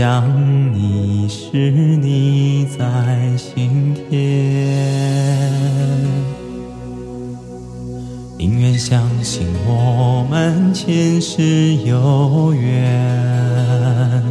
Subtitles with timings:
[0.00, 0.24] 想
[0.72, 4.08] 你时你在心田。
[8.38, 14.22] 宁愿相信我们前世有缘，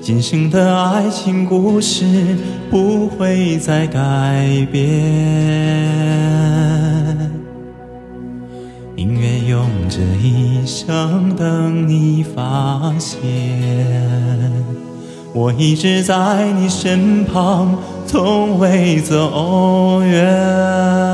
[0.00, 2.06] 今生的爱情故事
[2.70, 4.80] 不会再改变。
[8.96, 13.20] 宁愿用这一生等你发现，
[15.36, 21.13] 我一直在你身旁，从未走远。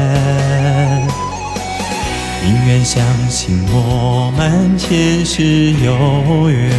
[2.71, 6.71] 愿相信我们前世有缘，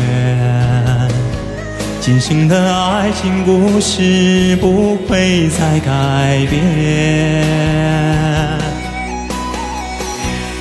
[2.01, 7.45] 今生的爱情故事不会再改变。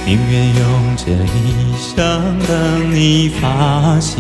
[0.05, 4.19] 宁愿用这一生等你发现，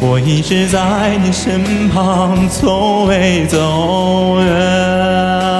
[0.00, 5.59] 我一直在你身旁，从未走远。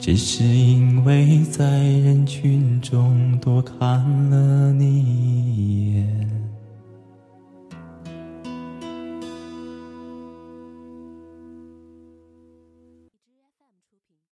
[0.00, 3.76] 只是因为在人群中多看
[4.30, 5.29] 了你一眼。